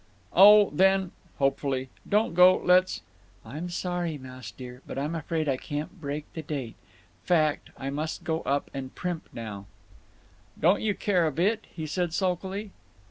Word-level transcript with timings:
"Oh, 0.33 0.71
then," 0.71 1.11
hopefully, 1.37 1.89
"don't 2.09 2.33
go. 2.33 2.57
Let's—" 2.57 3.01
"I'm 3.45 3.69
sorry, 3.69 4.17
Mouse 4.17 4.49
dear, 4.49 4.81
but 4.87 4.97
I'm 4.97 5.13
afraid 5.13 5.47
I 5.47 5.57
can't 5.57 6.01
break 6.01 6.25
the 6.33 6.41
date…. 6.41 6.73
Fact, 7.23 7.69
I 7.77 7.91
must 7.91 8.23
go 8.23 8.41
up 8.41 8.71
and 8.73 8.95
primp 8.95 9.29
now—" 9.31 9.67
"Don't 10.59 10.81
you 10.81 10.95
care 10.95 11.27
a 11.27 11.31
bit?" 11.31 11.65
he 11.71 11.85
said, 11.85 12.13
sulkily. 12.15 12.71